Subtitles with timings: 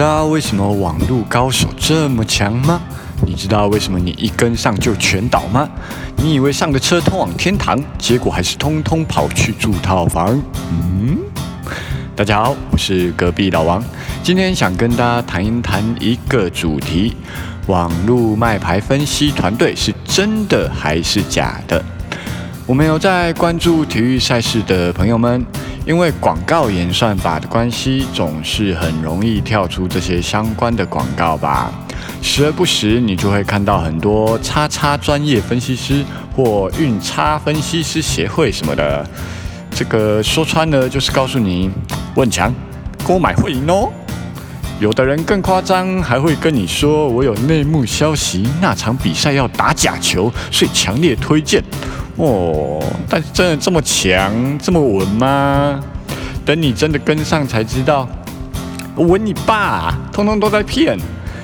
[0.00, 2.80] 知道为什么网络高手这么强吗？
[3.20, 5.68] 你知道为什么你一跟上就全倒吗？
[6.16, 10.40] 你以为上个车通往天堂，结果还是通通跑去住套房？
[10.70, 11.18] 嗯，
[12.16, 13.84] 大家好，我是隔壁老王，
[14.22, 17.14] 今天想跟大家谈一谈一个主题：
[17.66, 21.84] 网络卖牌分析团队是真的还是假的？
[22.70, 25.44] 我们有在关注体育赛事的朋友们，
[25.84, 31.72] 因为广告演算法的关系，总是很容易跳出这些相关的广告吧。
[32.22, 36.04] 时而不时，你就会看到很多叉叉专业分析师
[36.36, 39.04] 或运叉分析师协会什么的。
[39.72, 41.72] 这个说穿了，就是告诉你，
[42.14, 42.54] 问强，
[43.04, 43.90] 购买会赢哦。
[44.80, 51.62] 有的人更夸张，还会跟你说，我有内幕消息，那场比赛要打假球，所以强烈推荐。
[52.16, 55.78] 哦，但是真的这么强这么稳吗？
[56.46, 58.08] 等你真的跟上才知道，
[58.96, 60.98] 稳你爸，通通都在骗。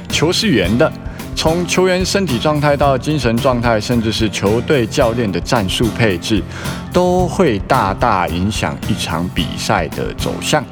[0.08, 0.90] 球是圆的，
[1.34, 6.42] 从球员身体状态到精神状态，甚至是球队教练的战术配置，
[6.90, 10.64] 都会大大影响一场比赛的走向。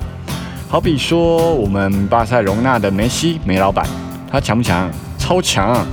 [0.69, 3.87] 好比说，我们巴塞隆纳的梅西梅老板，
[4.31, 4.91] 他强不强？
[5.19, 5.87] 超强。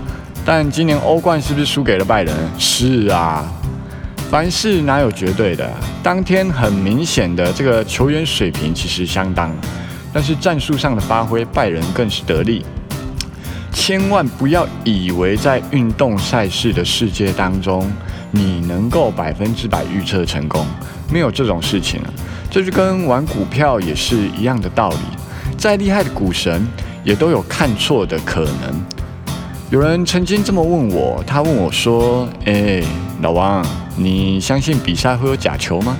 [0.43, 2.35] 但今年欧冠是不是输给了拜仁？
[2.57, 3.45] 是啊。
[4.31, 5.69] 凡事哪有绝对的？
[6.01, 9.51] 当天很明显的这个球员水平其实相当，
[10.11, 12.65] 但是战术上的发挥，拜仁更是得力。
[13.71, 17.87] 千万不要以为在运动赛事的世界当中，
[18.31, 20.65] 你能够百分之百预测成功，
[21.11, 22.09] 没有这种事情啊！
[22.51, 24.97] 这就跟玩股票也是一样的道理。
[25.57, 26.67] 再厉害的股神，
[27.01, 28.85] 也都有看错的可能。
[29.69, 32.83] 有人曾经这么问我，他问我说：“哎，
[33.21, 35.95] 老王。”你相信比赛会有假球吗？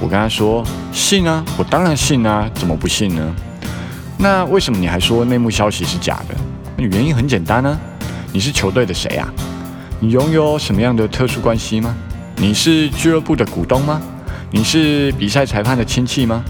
[0.00, 3.34] 我跟他说信啊，我当然信啊，怎么不信呢？
[4.18, 6.34] 那为什么你还说内幕消息是假的？
[6.76, 7.78] 那原因很简单呢，
[8.32, 9.28] 你是球队的谁啊？
[9.98, 11.94] 你拥有什么样的特殊关系吗？
[12.36, 14.00] 你是俱乐部的股东吗？
[14.50, 16.42] 你是比赛裁判的亲戚吗？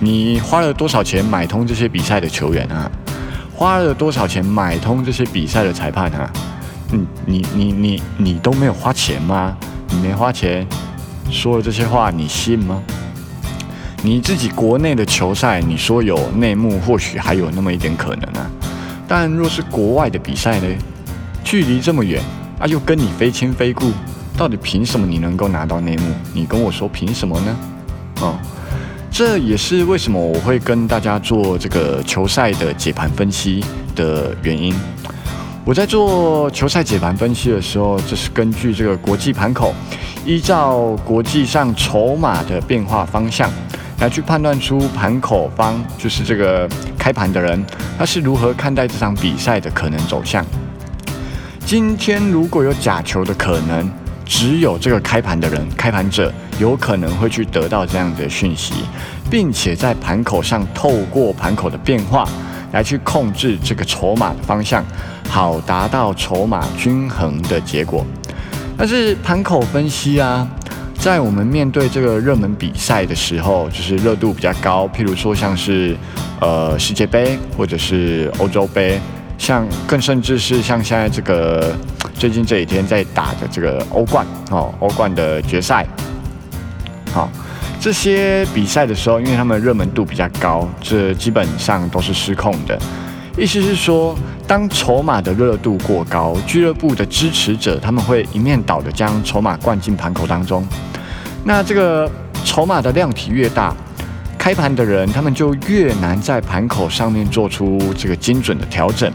[0.00, 2.90] 你花了多少钱买通这些比赛的球员啊？
[3.54, 6.28] 花了多少钱买通这些比赛的裁判啊？
[6.90, 9.56] 你你你你你都没有花钱吗？
[9.90, 10.66] 你没花钱
[11.30, 12.82] 说了这些话，你信吗？
[14.02, 18.50] 你自己国内的球赛，你说有内幕，或许还有那么一点可能啊。
[19.06, 20.66] 但若是国外的比赛呢？
[21.44, 22.20] 距离这么远
[22.58, 23.92] 啊，又跟你非亲非故，
[24.36, 26.12] 到底凭什么你能够拿到内幕？
[26.32, 27.56] 你跟我说凭什么呢？
[28.20, 28.36] 哦，
[29.10, 34.74] 这也是为什么我会跟大家做这个球赛的解盘分析的原因。
[35.64, 39.72] 我在做球赛解盘分析的时候，这是根据这个国际盘口，
[40.26, 43.48] 依照国际上筹码的变化方向，
[44.00, 46.68] 来去判断出盘口方就是这个
[46.98, 47.64] 开盘的人，
[47.96, 50.44] 他是如何看待这场比赛的可能走向。
[51.64, 53.90] 今天如果有假球的可能，
[54.24, 58.74] 只有这个开盘的人，开盘者有可能会去得到这样的讯息，
[59.30, 62.28] 并且在盘口上透过盘口的变化。
[62.72, 64.84] 来去控制这个筹码的方向，
[65.28, 68.04] 好达到筹码均衡的结果。
[68.76, 70.44] 但是盘口分析啊，
[70.98, 75.96] 在我们面对这个热门比赛的时候，就是热度比较高，譬如说像是
[76.40, 79.00] 呃世界杯或者是欧洲杯，
[79.38, 81.74] 像更甚至是像现在这个
[82.14, 85.86] 最近这几天在打的这个欧冠哦，欧冠的决赛，
[87.12, 87.28] 好。
[87.80, 92.78] 这些比赛的时候，因为他们热门度比较高，这基本上都是失控的。
[93.36, 100.66] 意思是说，当筹码的热度过高，俱乐部的支持者他们会一面倒的将筹码灌进盘口当中。
[101.44, 102.10] 那这个
[102.42, 103.74] 筹码的量体越大，
[104.44, 109.10] 开盘的人他们就越难在盘口上面做出这个精准的调整，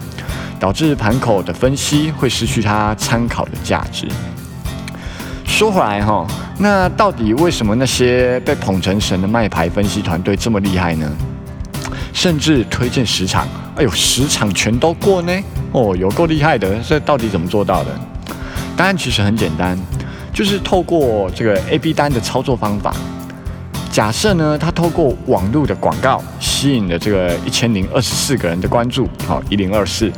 [0.59, 4.07] 导致盘口的分析会失去它参考的价值。
[5.45, 6.25] 说回来哈，
[6.57, 11.07] 那到底为什么那些被捧成神的卖牌分析团队这么厉害呢？
[12.11, 15.31] 甚至推荐十场，哎呦，十场全都过呢？
[15.73, 16.79] 哦，有够厉害的！
[16.79, 17.91] 这到底怎么做到的？
[18.75, 19.77] 答案其实很简单，
[20.33, 22.95] 就是透过这个 A B 单的操作方法。
[23.99, 30.09] 假设呢，他透过网络的广告吸引了这个一千零二十四个人的关注，好，一零二四。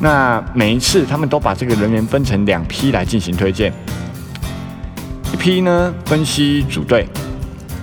[0.00, 3.72] 那每一次他们都把这个人员分成两批来进行推荐。
[5.32, 7.06] 一批呢分析组队，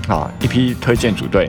[0.09, 1.47] 啊，一批推荐组队，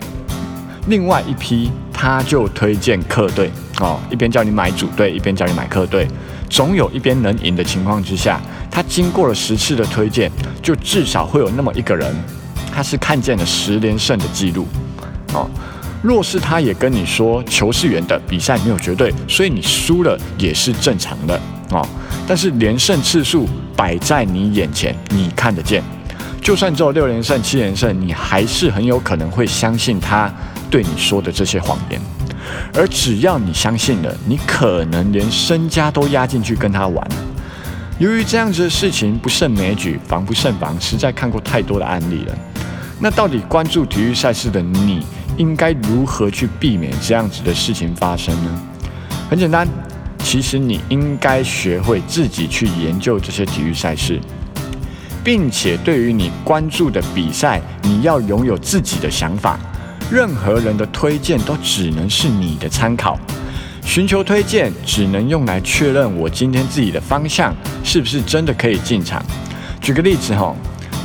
[0.86, 3.50] 另外一批他就推荐客队，
[3.80, 6.06] 哦，一边叫你买组队，一边叫你买客队，
[6.48, 8.40] 总有一边能赢的情况之下，
[8.70, 10.30] 他经过了十次的推荐，
[10.62, 12.14] 就至少会有那么一个人，
[12.80, 14.66] 他是看见了十连胜的记录，
[15.34, 15.46] 哦，
[16.02, 21.38] 若是他也跟你说球是圆的，比赛没有绝对，所以你输了也是正常的
[21.72, 21.86] 哦。
[22.26, 23.46] 但是连胜次数
[23.76, 25.82] 摆在你眼前，你看得见，
[26.40, 30.32] 就算只有六连胜、七连胜，你还是很有可能会相信他
[30.70, 32.00] 对你说的这些谎言。
[32.72, 37.06] 而只要你相信了，你可能连身家都压进去跟他玩。
[37.98, 42.34] 由于这样子的事情不胜枚举，防不胜防，实在看过太多的案例了。
[43.02, 45.04] 那到底关注体育赛事的你？
[45.38, 48.62] 应该如何去避免这样子的事情发生呢？
[49.30, 49.66] 很简单，
[50.18, 54.20] 其实你应该学会自己去研究这些体育赛事，
[55.24, 59.58] 并且对于你关注的比赛，你要拥有自己的想法。
[60.10, 63.18] 任何人的推荐都只能是你的参考，
[63.82, 69.24] 寻求推荐只能用来确认我今天自己的方向是不是真的可以进场。
[69.80, 70.54] 举个例子哈，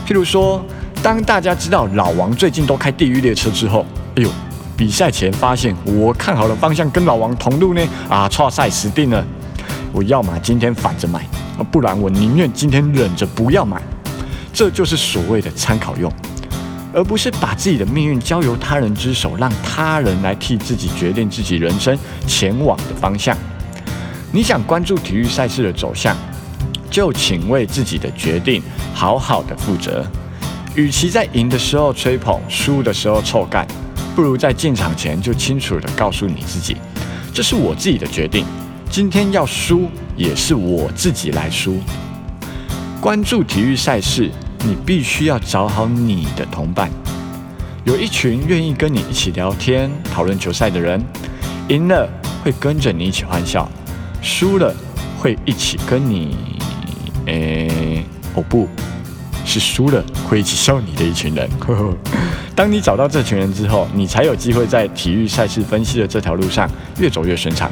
[0.05, 0.65] 譬如说，
[1.05, 3.85] 当大家知道老王最近都开地狱列车之后。
[4.15, 4.29] 哎呦，
[4.75, 9.23] 比赛前发现我看好的方向跟老王同路呢，啊，错赛死定了！
[9.93, 11.23] 我要么今天反着买，
[11.71, 13.79] 不然我宁愿今天忍着不要买。
[14.51, 16.11] 这就是所谓的参考用，
[16.91, 23.37] 而不是把自己的命运交由他人之手，让他人来替自己决定自己人生前往的方向。
[24.31, 26.17] 你想关注体育赛事的走向，
[26.89, 28.59] 就请为自己的决定
[28.91, 30.03] 好好的负责。
[30.75, 33.65] 与其在赢的时候吹捧，输的时候臭干。
[34.13, 36.77] 不如在进场前就清楚地告诉你自己，
[37.33, 38.45] 这是我自己的决定。
[38.89, 41.77] 今天要输也是我自己来输。
[43.01, 44.29] 关注体育赛事，
[44.59, 46.89] 你必须要找好你的同伴，
[47.83, 51.01] 有一群愿意跟你一起聊天、讨论球赛的人。
[51.69, 52.07] 赢了
[52.43, 53.69] 会跟着你一起欢笑，
[54.21, 54.73] 输了
[55.17, 56.37] 会一起跟你……
[57.25, 58.05] 诶，
[58.35, 58.69] 哦不。
[59.45, 61.49] 是输了会一起笑你的一群人。
[62.55, 66.69] 当你找到这群人之后，你才有机会在体育赛事分析的这条路上
[66.99, 67.71] 越走越顺畅。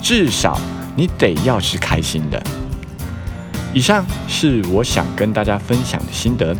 [0.00, 0.58] 至少
[0.96, 2.42] 你得要是开心的。
[3.72, 6.56] 以上是我想跟大家分享的心得，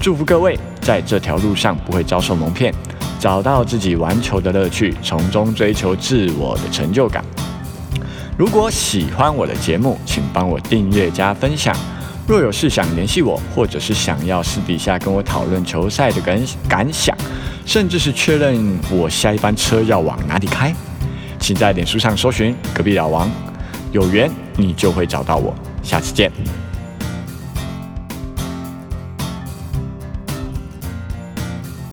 [0.00, 2.72] 祝福各位在这条路上不会遭受蒙骗，
[3.20, 7.24] 找到自己玩球的乐趣，从中追求自我的成就感。
[8.36, 11.76] 如果喜欢我的节目，请帮我订阅加分享。
[12.26, 17.14] 若有事想联系我，或者是想要私底下跟我讨论球赛的感感想，
[17.66, 20.74] 甚至是确认我下一班车要往哪里开，
[21.38, 23.30] 请在脸书上搜寻隔壁老王，
[23.92, 25.54] 有缘你就会找到我。
[25.82, 26.32] 下次见。